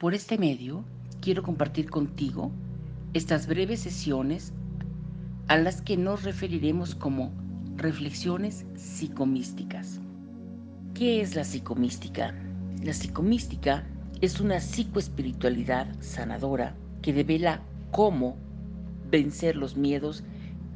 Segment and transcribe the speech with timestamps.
[0.00, 0.82] Por este medio,
[1.20, 2.50] quiero compartir contigo
[3.12, 4.54] estas breves sesiones
[5.46, 7.30] a las que nos referiremos como
[7.76, 10.00] reflexiones psicomísticas.
[10.94, 12.34] ¿Qué es la psicomística?
[12.82, 13.86] La psicomística
[14.22, 17.60] es una psicoespiritualidad sanadora que devela
[17.90, 18.38] cómo
[19.10, 20.24] vencer los miedos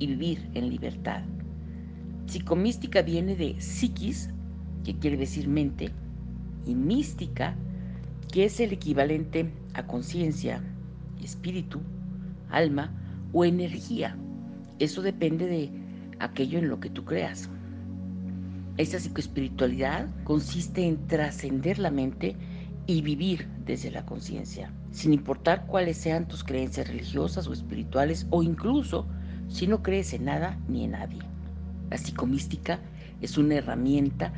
[0.00, 1.22] y vivir en libertad.
[2.26, 4.28] Psicomística viene de psiquis,
[4.84, 5.92] que quiere decir mente,
[6.66, 7.56] y mística,
[8.34, 10.60] que es el equivalente a conciencia,
[11.22, 11.80] espíritu,
[12.50, 12.92] alma
[13.32, 14.16] o energía.
[14.80, 15.70] Eso depende de
[16.18, 17.48] aquello en lo que tú creas.
[18.76, 22.34] Esa psicoespiritualidad consiste en trascender la mente
[22.88, 28.42] y vivir desde la conciencia, sin importar cuáles sean tus creencias religiosas o espirituales o
[28.42, 29.06] incluso
[29.46, 31.22] si no crees en nada ni en nadie.
[31.88, 32.80] La psicomística
[33.20, 34.32] es una herramienta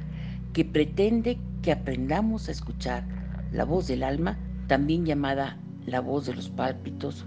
[0.53, 3.16] que pretende que aprendamos a escuchar
[3.53, 7.25] la voz del alma, también llamada la voz de los pálpitos,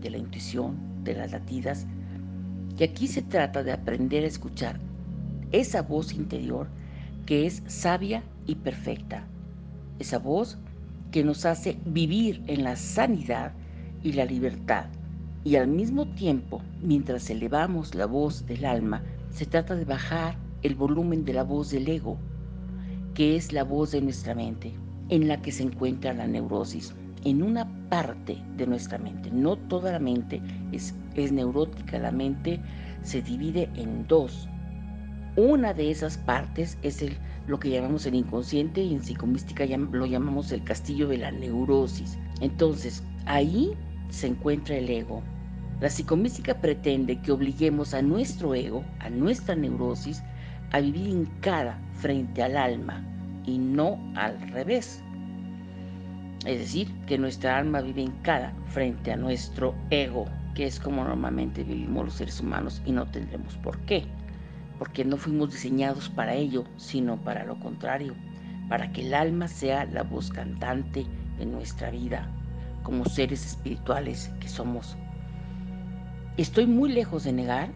[0.00, 1.86] de la intuición, de las latidas.
[2.78, 4.78] Y aquí se trata de aprender a escuchar
[5.50, 6.68] esa voz interior
[7.26, 9.26] que es sabia y perfecta,
[9.98, 10.58] esa voz
[11.10, 13.52] que nos hace vivir en la sanidad
[14.02, 14.86] y la libertad.
[15.44, 20.74] Y al mismo tiempo, mientras elevamos la voz del alma, se trata de bajar el
[20.74, 22.18] volumen de la voz del ego,
[23.14, 24.74] que es la voz de nuestra mente,
[25.08, 29.30] en la que se encuentra la neurosis, en una parte de nuestra mente.
[29.30, 30.40] No toda la mente
[30.72, 32.60] es, es neurótica, la mente
[33.02, 34.48] se divide en dos,
[35.38, 37.00] una de esas partes es
[37.46, 42.18] lo que llamamos el inconsciente y en psicomística lo llamamos el castillo de la neurosis.
[42.40, 43.70] Entonces, ahí
[44.08, 45.22] se encuentra el ego.
[45.80, 50.24] La psicomística pretende que obliguemos a nuestro ego, a nuestra neurosis,
[50.72, 53.04] a vivir hincada frente al alma
[53.48, 55.02] y no al revés.
[56.46, 61.64] Es decir, que nuestra alma vive hincada frente a nuestro ego, que es como normalmente
[61.64, 64.06] vivimos los seres humanos y no tendremos por qué
[64.78, 68.14] porque no fuimos diseñados para ello, sino para lo contrario,
[68.68, 71.04] para que el alma sea la voz cantante
[71.40, 72.30] en nuestra vida,
[72.84, 74.96] como seres espirituales que somos.
[76.36, 77.70] Estoy muy lejos de negar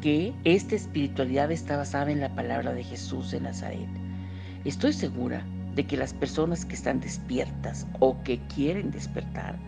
[0.00, 3.88] que esta espiritualidad está basada en la palabra de Jesús de Nazaret.
[4.68, 5.42] Estoy segura
[5.74, 9.58] de que las personas que están despiertas o que quieren despertar,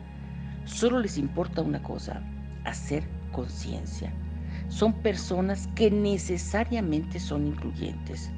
[0.67, 2.23] solo les importa una cosa,
[2.67, 3.03] hacer
[3.33, 4.13] conciencia
[4.69, 8.31] son personas que necesariamente son incluyentes,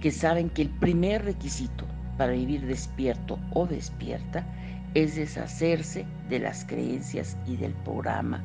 [0.00, 4.46] que saben que el primer requisito para vivir despierto o despierta
[4.94, 8.44] es deshacerse de las creencias y del programa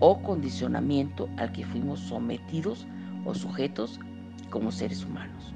[0.00, 2.86] o condicionamiento al que fuimos sometidos
[3.24, 3.98] o sujetos
[4.50, 5.54] como seres humanos.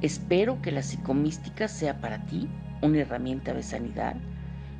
[0.00, 2.48] Espero que la psicomística sea para ti
[2.82, 4.14] una herramienta de sanidad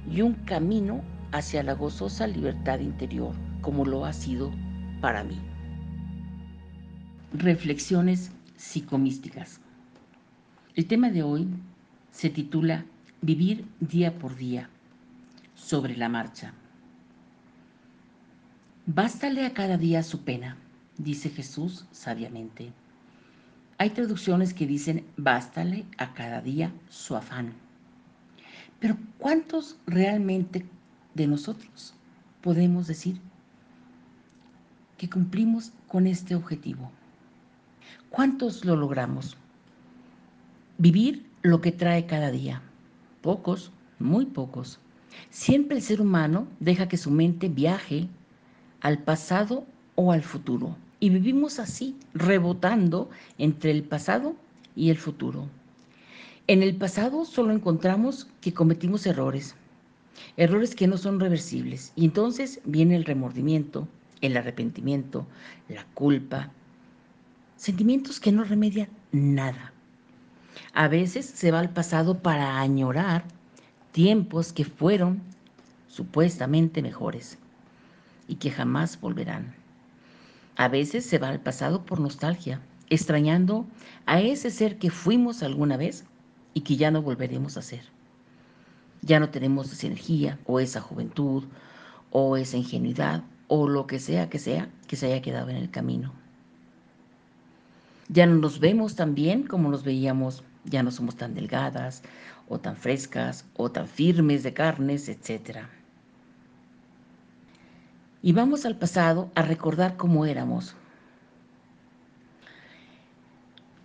[0.08, 1.02] y un camino
[1.32, 4.52] hacia la gozosa libertad interior como lo ha sido
[5.00, 5.38] para mí.
[7.32, 9.60] Reflexiones psicomísticas.
[10.76, 11.48] El tema de hoy
[12.12, 12.84] se titula
[13.20, 14.70] Vivir día por día,
[15.56, 16.54] sobre la marcha.
[18.86, 20.56] Bástale a cada día su pena,
[20.96, 22.72] dice Jesús sabiamente.
[23.80, 27.52] Hay traducciones que dicen bástale a cada día su afán.
[28.80, 30.66] Pero ¿cuántos realmente
[31.14, 31.94] de nosotros
[32.42, 33.20] podemos decir
[34.96, 36.90] que cumplimos con este objetivo?
[38.10, 39.36] ¿Cuántos lo logramos?
[40.78, 42.62] Vivir lo que trae cada día.
[43.22, 44.80] Pocos, muy pocos.
[45.30, 48.08] Siempre el ser humano deja que su mente viaje
[48.80, 50.76] al pasado o al futuro.
[51.00, 54.34] Y vivimos así, rebotando entre el pasado
[54.74, 55.48] y el futuro.
[56.46, 59.54] En el pasado solo encontramos que cometimos errores,
[60.36, 61.92] errores que no son reversibles.
[61.94, 63.86] Y entonces viene el remordimiento,
[64.20, 65.26] el arrepentimiento,
[65.68, 66.50] la culpa,
[67.56, 69.72] sentimientos que no remedian nada.
[70.72, 73.24] A veces se va al pasado para añorar
[73.92, 75.20] tiempos que fueron
[75.88, 77.38] supuestamente mejores
[78.26, 79.57] y que jamás volverán.
[80.58, 82.60] A veces se va al pasado por nostalgia,
[82.90, 83.64] extrañando
[84.06, 86.04] a ese ser que fuimos alguna vez
[86.52, 87.82] y que ya no volveremos a ser.
[89.00, 91.44] Ya no tenemos esa energía o esa juventud
[92.10, 95.70] o esa ingenuidad o lo que sea que sea que se haya quedado en el
[95.70, 96.12] camino.
[98.08, 102.02] Ya no nos vemos tan bien como nos veíamos, ya no somos tan delgadas
[102.48, 105.68] o tan frescas o tan firmes de carnes, etc.
[108.22, 110.74] Y vamos al pasado a recordar cómo éramos.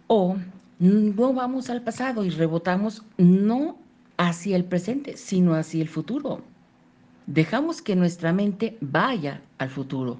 [0.08, 0.38] O
[0.80, 3.78] no vamos al pasado y rebotamos no
[4.18, 6.42] hacia el presente, sino hacia el futuro.
[7.26, 10.18] Dejamos que nuestra mente vaya al futuro.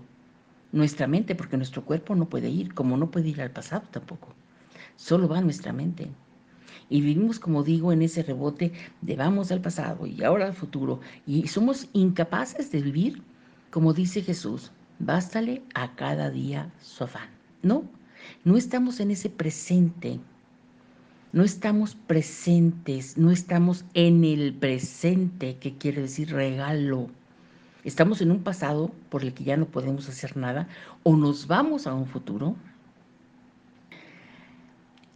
[0.72, 4.30] Nuestra mente, porque nuestro cuerpo no puede ir, como no puede ir al pasado tampoco.
[4.96, 6.10] Solo va nuestra mente.
[6.90, 8.72] Y vivimos, como digo, en ese rebote
[9.02, 11.02] de vamos al pasado y ahora al futuro.
[11.26, 13.22] Y somos incapaces de vivir,
[13.74, 17.28] como dice Jesús, bástale a cada día su afán.
[17.64, 17.84] No,
[18.44, 20.20] no estamos en ese presente.
[21.32, 27.10] No estamos presentes, no estamos en el presente, que quiere decir regalo.
[27.84, 30.68] Estamos en un pasado por el que ya no podemos hacer nada
[31.02, 32.56] o nos vamos a un futuro.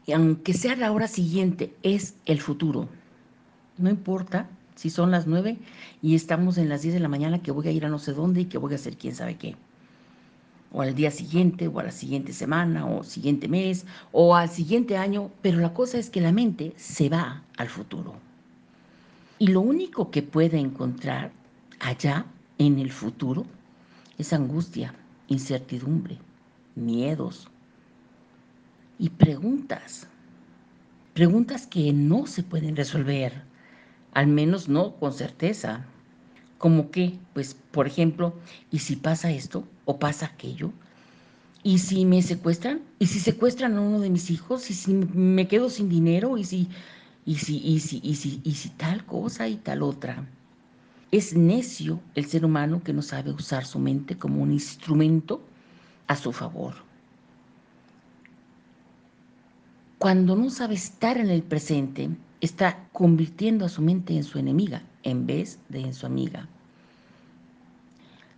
[0.08, 2.90] Y aunque sea la hora siguiente, es el futuro.
[3.78, 5.58] No importa si son las nueve
[6.02, 8.14] y estamos en las 10 de la mañana que voy a ir a no sé
[8.14, 9.58] dónde y que voy a hacer quién sabe qué
[10.72, 14.98] o al día siguiente, o a la siguiente semana, o siguiente mes, o al siguiente
[14.98, 18.16] año, pero la cosa es que la mente se va al futuro.
[19.40, 21.32] Y lo único que puede encontrar
[21.80, 22.26] allá
[22.58, 23.46] en el futuro
[24.18, 24.94] es angustia,
[25.28, 26.18] incertidumbre,
[26.76, 27.48] miedos
[29.00, 30.08] y preguntas.
[31.14, 33.47] Preguntas que no se pueden resolver,
[34.14, 35.86] al menos no con certeza.
[36.58, 38.34] Como que, pues, por ejemplo,
[38.72, 40.72] ¿y si pasa esto o pasa aquello?
[41.64, 42.82] ¿Y si me secuestran?
[43.00, 44.70] ¿Y si secuestran a uno de mis hijos?
[44.70, 46.38] ¿Y si me quedo sin dinero?
[46.38, 46.70] ¿Y si,
[47.26, 50.26] y si, y si, y si, y si tal cosa y tal otra?
[51.12, 55.42] Es necio el ser humano que no sabe usar su mente como un instrumento
[56.08, 56.74] a su favor.
[60.00, 62.10] Cuando no sabe estar en el presente,
[62.42, 66.48] está convirtiendo a su mente en su enemiga en vez de en su amiga.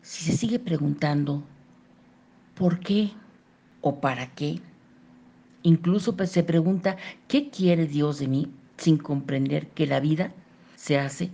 [0.02, 1.44] Si se sigue preguntando
[2.56, 3.12] por qué
[3.82, 4.62] o para qué,
[5.64, 6.98] incluso pues, se pregunta
[7.28, 10.32] qué quiere Dios de mí sin comprender que la vida
[10.76, 11.32] se hace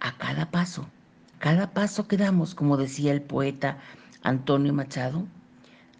[0.00, 0.86] a cada paso.
[1.38, 3.78] Cada paso que damos, como decía el poeta
[4.22, 5.26] Antonio Machado,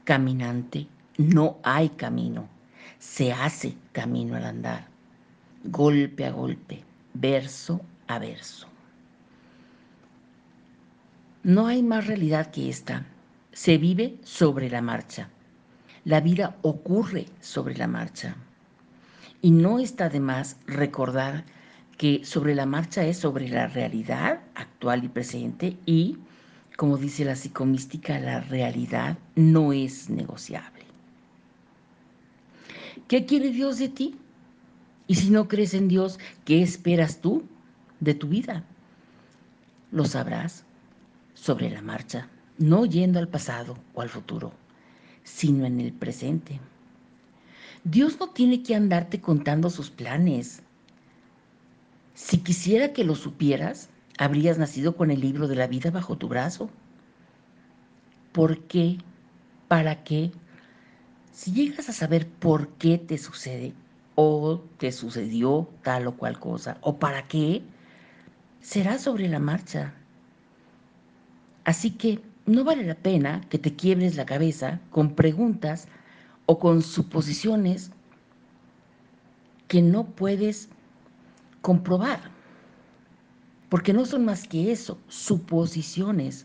[0.05, 2.49] caminante, no hay camino,
[2.99, 4.90] se hace camino al andar,
[5.65, 6.83] golpe a golpe,
[7.15, 8.67] verso a verso.
[11.43, 13.07] No hay más realidad que esta.
[13.53, 15.31] Se vive sobre la marcha.
[16.05, 18.37] La vida ocurre sobre la marcha.
[19.43, 21.45] Y no está de más recordar
[21.97, 26.19] que sobre la marcha es sobre la realidad actual y presente y,
[26.77, 30.85] como dice la psicomística, la realidad no es negociable.
[33.09, 34.17] ¿Qué quiere Dios de ti?
[35.11, 37.43] Y si no crees en Dios, ¿qué esperas tú
[37.99, 38.63] de tu vida.
[39.91, 40.63] Lo sabrás
[41.35, 42.29] sobre la marcha,
[42.59, 44.53] no yendo al pasado o al futuro,
[45.25, 46.61] sino en el presente.
[47.83, 50.63] Dios no tiene que andarte contando sus planes.
[52.15, 56.29] Si quisiera que lo supieras, habrías nacido con el libro de la vida bajo tu
[56.29, 56.71] brazo.
[58.31, 58.99] ¿Por qué?
[59.67, 60.31] ¿Para qué?
[61.33, 63.75] Si llegas a saber por qué te sucede
[64.23, 67.63] o te sucedió tal o cual cosa, o para qué,
[68.61, 69.95] será sobre la marcha.
[71.65, 75.89] Así que no vale la pena que te quiebres la cabeza con preguntas
[76.45, 77.93] o con suposiciones
[79.69, 80.69] que no puedes
[81.63, 82.21] comprobar,
[83.71, 86.45] porque no son más que eso, suposiciones.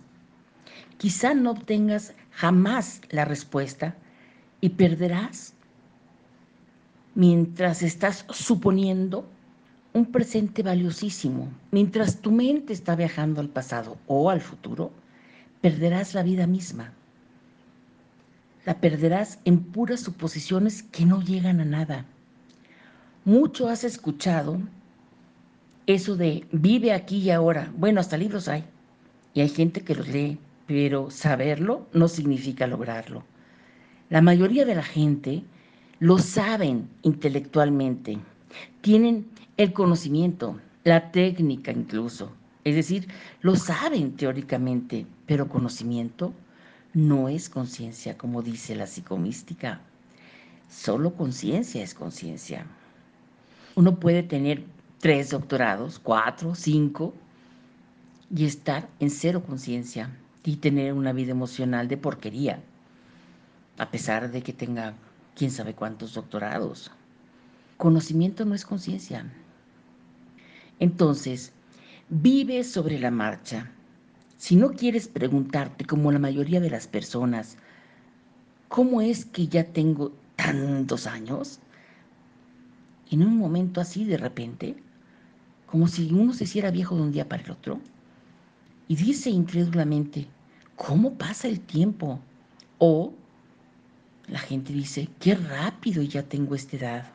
[0.98, 3.98] Quizá no obtengas jamás la respuesta
[4.62, 5.55] y perderás
[7.16, 9.26] mientras estás suponiendo
[9.94, 11.48] un presente valiosísimo.
[11.72, 14.92] Mientras tu mente está viajando al pasado o al futuro,
[15.62, 16.92] perderás la vida misma.
[18.66, 22.06] La perderás en puras suposiciones que no llegan a nada.
[23.24, 24.60] Mucho has escuchado
[25.88, 27.72] eso de vive aquí y ahora.
[27.78, 28.66] Bueno, hasta libros hay.
[29.34, 33.24] Y hay gente que los lee, pero saberlo no significa lograrlo.
[34.10, 35.44] La mayoría de la gente
[36.00, 38.20] lo saben intelectualmente,
[38.82, 42.32] tienen el conocimiento, la técnica incluso.
[42.64, 43.08] Es decir,
[43.42, 46.34] lo saben teóricamente, pero conocimiento
[46.94, 49.82] no es conciencia, como dice la psicomística.
[50.70, 52.66] Solo conciencia es conciencia.
[53.76, 54.64] Uno puede tener
[55.00, 57.14] tres doctorados, cuatro, cinco,
[58.36, 60.10] y estar en cero conciencia
[60.44, 62.60] y tener una vida emocional de porquería,
[63.78, 64.96] a pesar de que tenga
[65.36, 66.92] quién sabe cuántos doctorados.
[67.78, 69.32] Conocimiento no es conciencia.
[70.80, 71.52] Entonces,
[72.10, 73.72] vive sobre la marcha.
[74.38, 77.58] Si no quieres preguntarte, como la mayoría de las personas,
[78.68, 81.60] ¿cómo es que ya tengo tantos años?
[83.12, 84.76] En un momento así de repente,
[85.66, 87.80] como si uno se hiciera viejo de un día para el otro.
[88.88, 90.28] Y dice incrédulamente,
[90.76, 92.20] ¿cómo pasa el tiempo?
[92.78, 93.14] O
[94.28, 97.06] la gente dice, qué rápido ya tengo esta edad.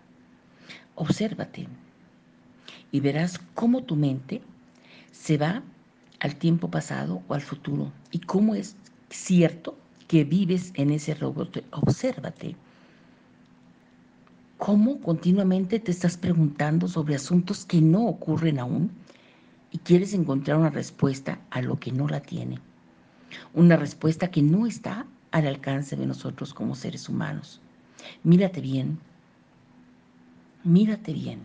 [0.94, 1.66] Obsérvate
[2.92, 4.42] y verás cómo tu mente
[5.12, 5.62] se va
[6.20, 8.76] al tiempo pasado o al futuro y cómo es
[9.08, 9.76] cierto
[10.06, 11.64] que vives en ese robot.
[11.70, 12.56] Obsérvate.
[14.58, 18.90] ¿Cómo continuamente te estás preguntando sobre asuntos que no ocurren aún
[19.70, 22.58] y quieres encontrar una respuesta a lo que no la tiene?
[23.54, 27.60] Una respuesta que no está al alcance de nosotros como seres humanos.
[28.22, 28.98] Mírate bien,
[30.64, 31.40] mírate bien.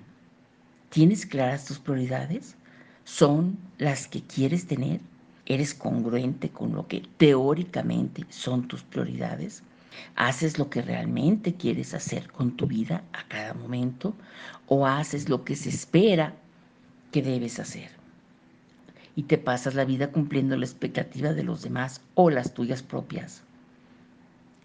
[0.90, 2.56] ¿Tienes claras tus prioridades?
[3.04, 5.02] ¿Son las que quieres tener?
[5.46, 9.62] ¿Eres congruente con lo que teóricamente son tus prioridades?
[10.16, 14.14] ¿Haces lo que realmente quieres hacer con tu vida a cada momento?
[14.68, 16.34] ¿O haces lo que se espera
[17.12, 17.92] que debes hacer?
[19.16, 23.44] Y te pasas la vida cumpliendo la expectativa de los demás o las tuyas propias.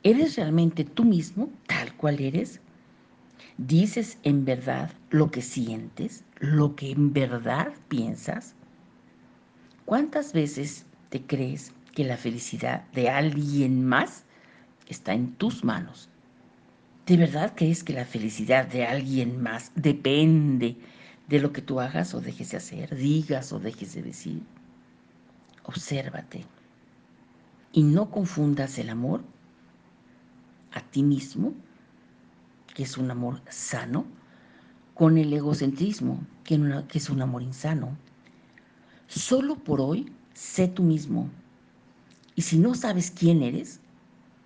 [0.02, 2.60] ¿Eres realmente tú mismo, tal cual eres?
[3.58, 8.54] ¿Dices en verdad lo que sientes, lo que en verdad piensas?
[9.84, 14.24] ¿Cuántas veces te crees que la felicidad de alguien más
[14.88, 16.08] está en tus manos?
[17.04, 20.76] ¿De verdad crees que la felicidad de alguien más depende
[21.28, 24.42] de lo que tú hagas o dejes de hacer, digas o dejes de decir?
[25.64, 26.46] Obsérvate
[27.72, 29.22] y no confundas el amor
[30.72, 31.54] a ti mismo,
[32.74, 34.06] que es un amor sano,
[34.94, 36.60] con el egocentrismo, que,
[36.92, 37.96] es un amor insano.
[39.08, 41.28] Solo por hoy sé tú mismo.
[42.34, 43.80] Y si no sabes quién eres,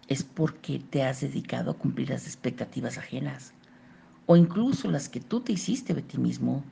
[0.09, 3.52] es porque te has dedicado a cumplir las expectativas ajenas
[4.26, 6.62] o incluso las que tú te hiciste de ti mismo.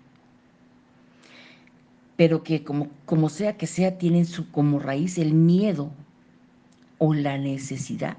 [2.16, 5.90] Pero que como, como sea que sea, tienen su, como raíz el miedo
[6.98, 8.16] o la necesidad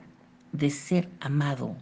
[0.54, 1.76] de ser amado.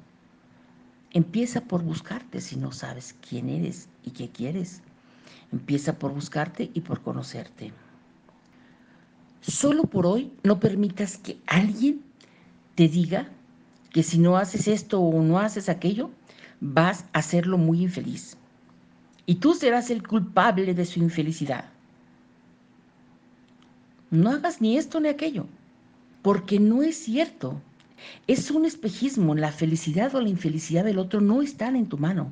[1.11, 4.81] Empieza por buscarte si no sabes quién eres y qué quieres.
[5.51, 7.73] Empieza por buscarte y por conocerte.
[9.41, 12.01] Solo por hoy no permitas que alguien
[12.75, 13.27] te diga
[13.91, 16.09] que si no haces esto o no haces aquello,
[16.61, 18.37] vas a hacerlo muy infeliz.
[19.25, 21.65] Y tú serás el culpable de su infelicidad.
[24.11, 25.45] No hagas ni esto ni aquello,
[26.21, 27.61] porque no es cierto.
[28.27, 29.35] Es un espejismo.
[29.35, 32.31] La felicidad o la infelicidad del otro no están en tu mano.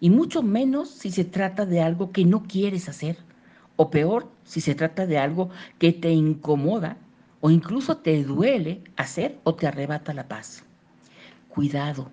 [0.00, 3.18] Y mucho menos si se trata de algo que no quieres hacer.
[3.76, 6.96] O peor, si se trata de algo que te incomoda
[7.40, 10.64] o incluso te duele hacer o te arrebata la paz.
[11.48, 12.10] Cuidado.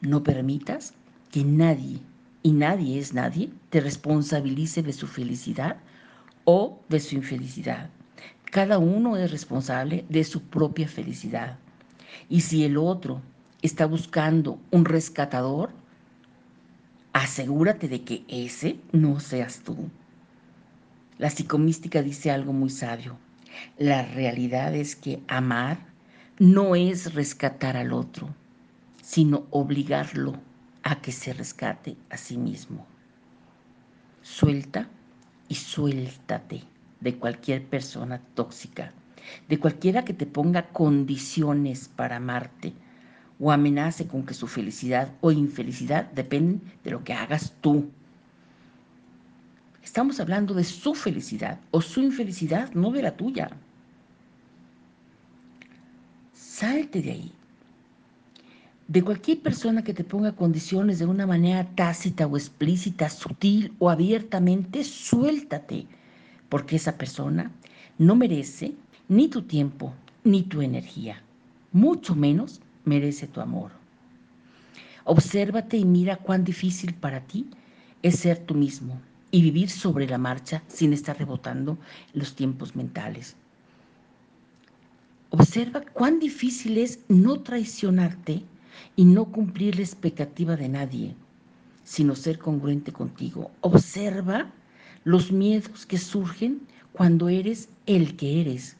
[0.00, 0.94] No permitas
[1.30, 2.00] que nadie,
[2.42, 5.78] y nadie es nadie, te responsabilice de su felicidad
[6.44, 7.90] o de su infelicidad.
[8.54, 11.58] Cada uno es responsable de su propia felicidad.
[12.28, 13.20] Y si el otro
[13.62, 15.70] está buscando un rescatador,
[17.12, 19.90] asegúrate de que ese no seas tú.
[21.18, 23.18] La psicomística dice algo muy sabio.
[23.76, 25.78] La realidad es que amar
[26.38, 28.28] no es rescatar al otro,
[29.02, 30.34] sino obligarlo
[30.84, 32.86] a que se rescate a sí mismo.
[34.22, 34.88] Suelta
[35.48, 36.62] y suéltate
[37.04, 38.92] de cualquier persona tóxica,
[39.48, 42.72] de cualquiera que te ponga condiciones para amarte
[43.38, 47.90] o amenace con que su felicidad o infelicidad dependen de lo que hagas tú.
[49.82, 53.50] Estamos hablando de su felicidad o su infelicidad, no de la tuya.
[56.32, 57.32] Salte de ahí.
[58.88, 63.90] De cualquier persona que te ponga condiciones de una manera tácita o explícita, sutil o
[63.90, 65.86] abiertamente, suéltate
[66.54, 67.50] porque esa persona
[67.98, 68.76] no merece
[69.08, 69.92] ni tu tiempo
[70.22, 71.20] ni tu energía,
[71.72, 73.72] mucho menos merece tu amor.
[75.02, 77.50] Obsérvate y mira cuán difícil para ti
[78.04, 79.00] es ser tú mismo
[79.32, 81.76] y vivir sobre la marcha sin estar rebotando
[82.12, 83.34] los tiempos mentales.
[85.30, 88.44] Observa cuán difícil es no traicionarte
[88.94, 91.16] y no cumplir la expectativa de nadie,
[91.82, 93.50] sino ser congruente contigo.
[93.60, 94.52] Observa
[95.04, 98.76] los miedos que surgen cuando eres el que eres.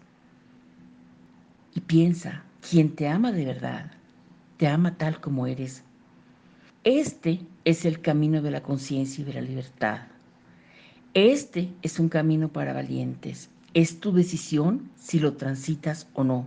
[1.75, 3.93] Y piensa, quien te ama de verdad,
[4.57, 5.83] te ama tal como eres.
[6.83, 10.01] Este es el camino de la conciencia y de la libertad.
[11.13, 13.51] Este es un camino para valientes.
[13.75, 16.47] Es tu decisión si lo transitas o no.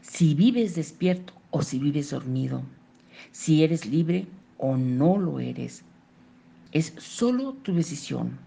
[0.00, 2.62] Si vives despierto o si vives dormido.
[3.32, 4.26] Si eres libre
[4.58, 5.82] o no lo eres.
[6.70, 8.38] Es solo tu decisión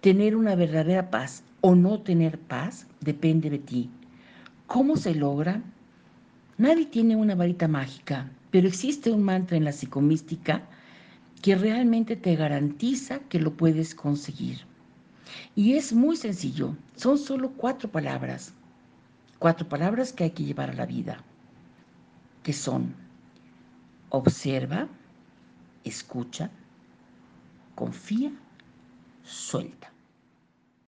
[0.00, 3.90] Tener una verdadera paz o no tener paz depende de ti.
[4.66, 5.62] ¿Cómo se logra?
[6.56, 10.62] Nadie tiene una varita mágica, pero existe un mantra en la psicomística
[11.42, 14.60] que realmente te garantiza que lo puedes conseguir.
[15.54, 18.54] Y es muy sencillo, son solo cuatro palabras,
[19.38, 21.22] cuatro palabras que hay que llevar a la vida,
[22.42, 22.94] que son
[24.10, 24.88] observa,
[25.84, 26.50] escucha,
[27.74, 28.32] confía,
[29.28, 29.92] suelta.